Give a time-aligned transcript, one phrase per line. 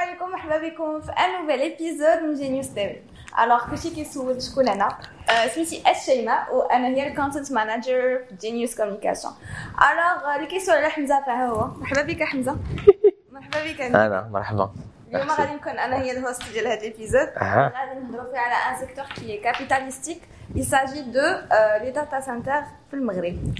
[0.00, 3.00] عليكم مرحبا بكم في ان نوفيل ايبيزود من جينيوس تيفي
[3.44, 4.98] الوغ كلشي كيسول شكون انا
[5.54, 9.34] سميتي الشيماء وانا هي الكونتنت مانجر في جينيوس كوميونيكاسيون
[9.92, 12.56] الوغ اللي كيسول على حمزه فها هو مرحبا بك حمزه
[13.32, 14.70] مرحبا بك انا مرحبا
[15.14, 19.04] اليوم غادي نكون انا هي الهوست ديال هذا الابيزود غادي نهضروا فيه على ان سيكتور
[19.04, 20.20] كي كابيتاليستيك
[20.54, 23.54] il s'agit de euh, les data centers في المغرب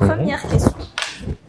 [0.00, 0.83] première question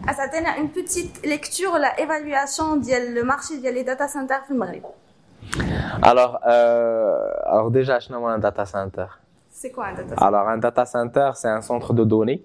[0.08, 4.84] تعطينا une petite lecture la évaluation ديال le marché ديال les data centers في المغرب
[6.04, 9.08] alors euh, alors déjà شنو un data center
[9.52, 12.42] c'est quoi un data center alors un data center c'est un centre de données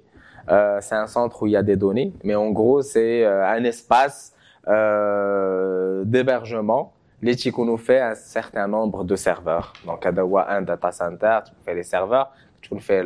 [0.49, 3.57] euh, c'est un centre où il y a des données mais en gros c'est euh,
[3.57, 4.33] un espace
[4.69, 9.73] euh, d'hébergement les nous fait un certain nombre de serveurs.
[9.87, 12.31] Donc, un data center, tu fais les serveurs,
[12.62, 13.04] tu fais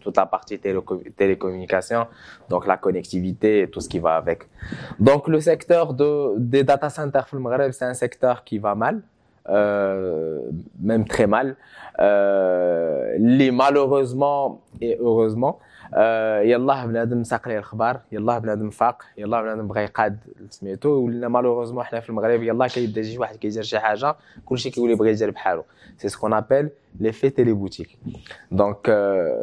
[0.00, 2.06] toute la partie télécommunication,
[2.48, 4.44] donc la connectivité et tout ce qui va avec.
[4.98, 7.26] Donc, le secteur de, des data centers,
[7.72, 9.02] c'est un secteur qui va mal,
[9.48, 10.40] euh,
[10.80, 11.56] même très mal.
[12.00, 15.58] Euh, les, malheureusement et heureusement,
[15.94, 20.18] آه، يلاه بنادم ساق ليه الخبار يلاه بنادم فاق يلاه بنادم بغى يقاد
[20.50, 24.94] سميتو ولينا مالوغوزمون حنا في المغرب يلاه كيبدا يجي واحد كيدير شي حاجة كلشي كيولي
[24.94, 25.64] بغى يدير بحالو
[25.96, 27.98] سي سكون ابل لي في تيلي بوتيك
[28.50, 28.90] دونك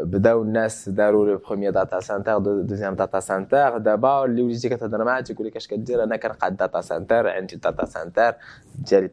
[0.04, 5.22] بداو الناس داروا لو بروميير داتا سنتر دوزيام داتا سنتر دابا اللي وليتي كتهضر معاه
[5.22, 8.34] تيقول لك اش كدير أنا كنقاد داتا سنتر عندي داتا سنتر
[8.76, 9.10] ديالي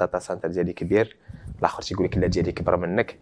[0.00, 1.16] داتا سنتر ديالي كبير.
[1.60, 3.18] الآخر تيقول لك لا ديالي كبر منك.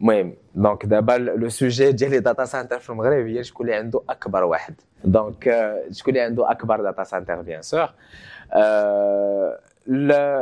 [0.00, 4.02] المهم دونك دابا لو سوجي ديال لي داتا سنتر في المغرب هي شكون اللي عنده
[4.08, 4.74] أكبر واحد.
[5.04, 5.44] دونك
[5.90, 7.88] شكون اللي عنده أكبر داتا سنتر بيان سور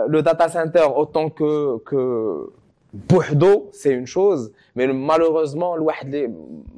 [0.09, 2.51] لو داتا سنتر اوتون كو كو
[2.93, 5.77] Bouhdo, c'est une chose, mais malheureusement,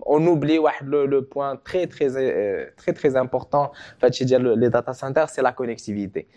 [0.05, 3.73] on oublie le, point très, très, euh, très, très important,
[4.03, 6.29] les data centers, c'est la connectivité.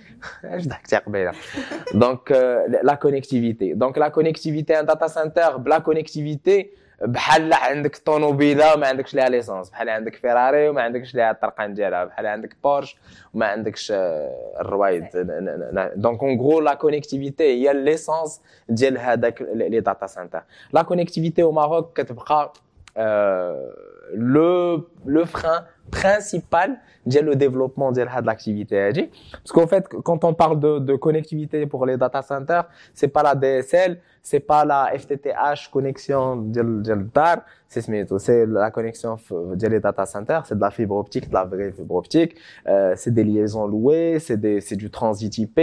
[1.93, 3.75] Donc, euh, la connectivité.
[3.75, 9.69] Donc, la connectivité, un data center, la connectivité, بحال عندك طوموبيلة وما عندكش ليها ليسونس
[9.69, 12.97] بحال عندك فيراري وما عندكش ليها الطرقان ديالها بحال عندك بورش
[13.33, 13.93] وما عندكش
[14.61, 15.05] الروايد.
[15.95, 21.53] دونك اون غرو لا كونيكتيفيتي هي ليسونس ديال هذاك لي داتا سنتر لا كونيكتيفيتي au
[21.55, 22.53] Maroc كتبقى
[24.13, 29.09] لو لو فران principal le développement de l'activité.
[29.31, 33.23] Parce qu'en fait, quand on parle de, de connectivité pour les data centers, c'est pas
[33.23, 37.87] la DSL, c'est pas la FTTH connexion de DAR, c'est
[38.47, 39.17] la connexion
[39.55, 42.35] des data centers, c'est de la fibre optique, de la vraie fibre optique,
[42.67, 45.59] euh, c'est des liaisons louées, c'est du transit IP,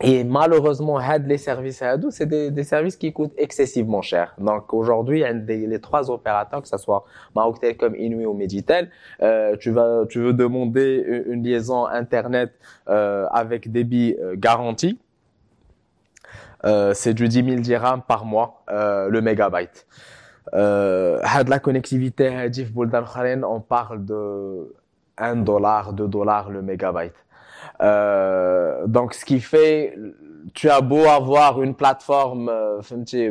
[0.00, 4.34] et malheureusement, les services c'est des, des, services qui coûtent excessivement cher.
[4.38, 8.90] Donc aujourd'hui, les trois opérateurs, que ce soit Maroc Telecom, Inouï ou Meditel,
[9.22, 12.52] euh, tu vas, tu veux demander une liaison internet
[12.88, 14.98] euh, avec débit euh, garanti.
[16.64, 19.86] Euh, c'est du 10 000 dirhams par mois euh, le mégabyte.
[20.54, 22.50] Euh, la connectivité,
[23.44, 24.74] on parle de
[25.18, 27.14] 1 dollar, 2 dollars le mégabyte.
[27.80, 29.96] Euh, donc, ce qui fait,
[30.54, 32.80] tu as beau avoir une plateforme euh,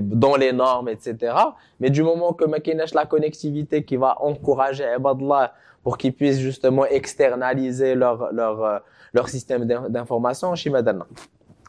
[0.02, 1.36] dans les normes, etc.
[1.80, 5.54] Mais du moment que Makinesh la connectivité qui va encourager Ibadallah
[5.84, 8.80] pour qu'ils puissent justement externaliser leur leur euh,
[9.14, 10.72] leur système d'information, chez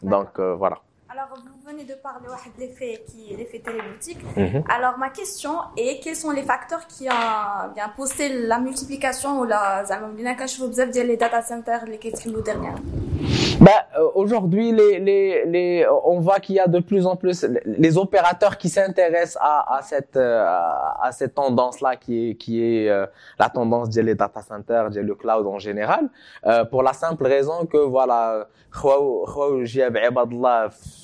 [0.03, 0.79] Donc euh, voilà.
[1.77, 2.27] Vous venez de parler
[2.57, 4.17] de l'effet qui l'effet téléboutique.
[4.35, 4.65] Mhm.
[4.67, 9.45] Alors, ma question est quels sont les facteurs qui ont bien poussé la multiplication ou
[9.45, 9.85] la
[11.05, 12.79] les data centers les questions dernières?
[13.61, 17.47] Bah, euh, aujourd'hui, les, les, les, on voit qu'il y a de plus en plus
[17.65, 22.89] les opérateurs qui s'intéressent à, à cette euh, à, cette tendance-là qui est qui est
[22.91, 23.07] euh,
[23.39, 26.11] la tendance des data centers, le cloud en général,
[26.71, 28.47] pour la simple raison que voilà,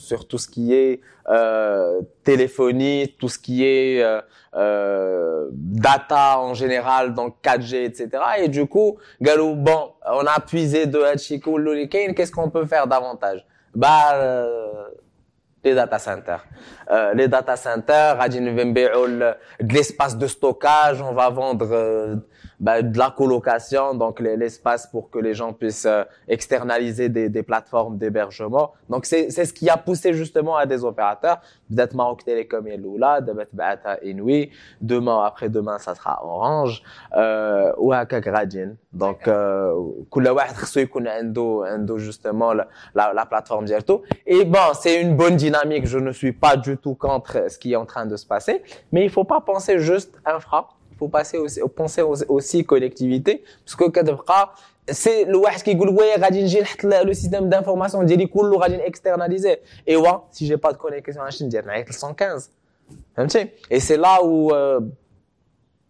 [0.02, 4.20] sur tout ce qui est euh, téléphonie, tout ce qui est euh,
[4.54, 8.08] euh, data en général, donc 4G, etc.
[8.38, 11.58] Et du coup, galou, bon, on a puisé de Hachiko
[12.14, 13.44] qu'est-ce qu'on peut faire davantage?
[13.74, 14.88] Bah, euh,
[15.64, 16.44] les data centers.
[16.90, 18.20] Euh, les data centers,
[19.60, 22.16] de l'espace de stockage, on va vendre euh,
[22.62, 27.42] bah, de la colocation, donc l'espace pour que les gens puissent euh, externaliser des, des
[27.42, 28.72] plateformes d'hébergement.
[28.88, 31.40] Donc c'est ce qui a poussé justement à des opérateurs.
[31.68, 33.20] Peut-être Maroc Télécom et Lula,
[33.52, 34.50] Bata Inouï.
[34.80, 36.82] Demain, après-demain, ça sera Orange
[37.16, 38.74] euh, ou à Gradin.
[38.92, 39.74] Donc, euh,
[41.96, 44.02] justement la, la, la plateforme Zerto.
[44.26, 45.86] Et bon, c'est une bonne dynamique.
[45.86, 48.62] Je ne suis pas du tout contre ce qui est en train de se passer,
[48.92, 50.68] mais il faut pas penser juste infra
[51.01, 54.53] faut passer aussi, penser aussi connectivité, parce que كتبقى
[54.91, 59.57] c'est le واحد كيقول وي غادي نجي نحط le système d'information ديالي كله غادي نكسترناليزي
[59.87, 62.49] ايوا si j'ai pas de connexion اش ندير نعيط ل 115
[63.17, 64.79] فهمتي et c'est là où euh,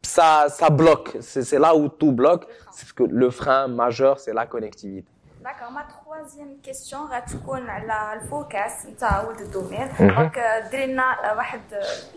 [0.03, 4.45] ça ça bloque c'est là où tout bloque c'est que le frein majeur c'est la
[4.45, 5.11] connectivité
[5.43, 10.39] D'accord, ma troisième question غتكون على الفوكاس انت هو الدومين دونك
[10.71, 11.61] دير لنا واحد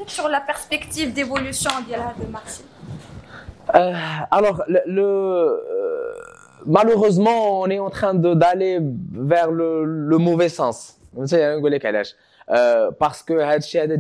[0.07, 2.63] sur la perspective d'évolution ديال هذا المارشي
[3.70, 6.14] alors le, le euh,
[6.66, 8.80] malheureusement on est en train d'aller
[9.12, 11.00] vers le, le mauvais sens.
[11.18, 13.34] Euh, parce que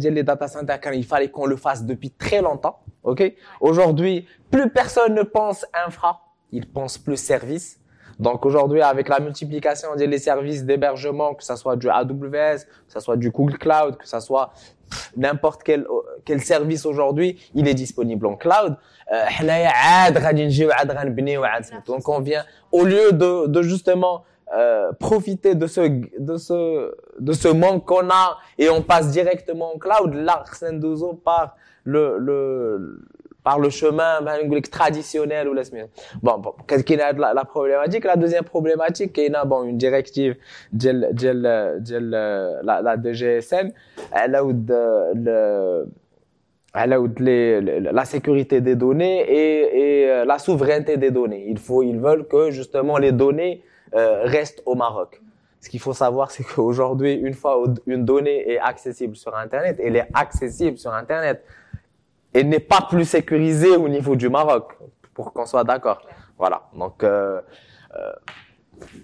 [0.10, 3.34] les data centers il fallait qu'on le fasse depuis très longtemps ok?
[3.60, 7.80] Aujourd'hui plus personne ne pense infra il pense plus service.
[8.20, 13.00] Donc aujourd'hui, avec la multiplication des services d'hébergement, que ce soit du AWS, que ce
[13.02, 14.54] soit du Google Cloud, que ce soit
[15.18, 15.86] n'importe quel
[16.26, 18.76] quel service aujourd'hui, il est disponible en cloud.
[19.12, 19.24] Euh,
[21.86, 24.24] Donc on vient au lieu de, de justement
[24.56, 25.82] euh, profiter de ce
[26.20, 30.44] de ce de ce manque qu'on a et on passe directement en cloud, là
[31.24, 33.00] par le le
[33.46, 35.62] par le chemin ben, traditionnel ou la.
[36.24, 38.04] Bon, bon qu'est-ce qu'il a la, la problématique?
[38.04, 40.36] La deuxième problématique, il y a bon, une directive
[40.74, 43.72] de, de, de, la, la DGSN,
[44.12, 45.86] elle a le
[46.74, 46.88] a
[47.20, 47.62] les,
[48.00, 51.46] la sécurité des données et, et, euh, la souveraineté des données.
[51.48, 53.64] Il faut, ils veulent que justement les données
[53.94, 55.22] euh, restent au Maroc.
[55.62, 59.96] Ce qu'il faut savoir, c'est qu'aujourd'hui, une fois une donnée est accessible sur Internet, elle
[59.96, 61.46] est accessible sur Internet
[62.36, 64.66] et n'est pas plus sécurisé au niveau du Maroc,
[65.14, 66.02] pour qu'on soit d'accord.
[66.38, 66.64] Voilà.
[66.78, 67.42] Donc, euh,
[67.96, 68.12] euh,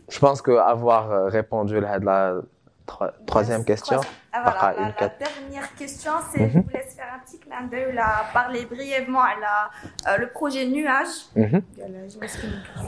[0.09, 2.41] je pense que avoir euh, répondu à la
[3.25, 4.01] troisième question.
[4.33, 6.51] Ah, voilà, la, la, dernière question, c'est mm -hmm.
[6.53, 9.55] je vous laisse faire un petit clin d'œil là, parler brièvement à la,
[10.13, 11.15] euh, le projet Nuage.
[11.35, 11.61] Mm -hmm.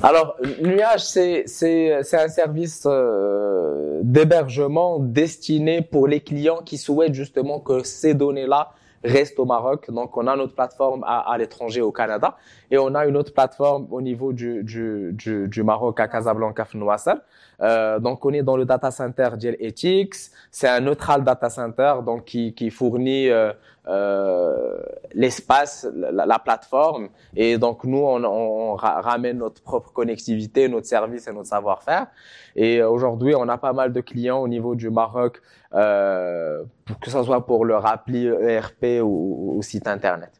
[0.09, 0.29] Alors,
[0.67, 4.91] Nuage, c'est un service euh, d'hébergement
[5.21, 8.63] destiné pour les clients qui souhaitent justement que ces données-là
[9.03, 9.89] reste au Maroc.
[9.91, 12.37] Donc, on a notre plateforme à, à l'étranger au Canada
[12.71, 16.65] et on a une autre plateforme au niveau du, du, du, du Maroc à Casablanca,
[16.65, 17.21] Fnouassal.
[17.61, 20.15] Euh, donc, on est dans le data center Gel Ethics.
[20.51, 23.53] C'est un neutral data center donc qui, qui fournit euh,
[23.87, 24.77] euh,
[25.13, 27.09] l'espace, la, la, plateforme.
[27.35, 32.07] Et donc, nous, on, on, ramène notre propre connectivité, notre service et notre savoir-faire.
[32.55, 35.41] Et aujourd'hui, on a pas mal de clients au niveau du Maroc,
[35.75, 36.63] euh,
[37.01, 40.31] que ce soit pour leur appli ERP ou, ou site internet.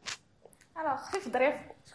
[0.78, 0.98] Alors,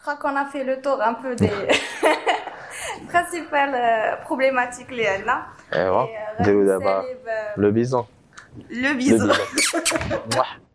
[0.00, 1.50] crois qu'on a fait le tour un peu des
[3.08, 5.46] principales euh, problématiques les là.
[5.72, 6.04] Et, et, euh,
[7.56, 8.06] le bison.
[8.70, 9.28] Le bison.
[9.28, 9.28] Le bison.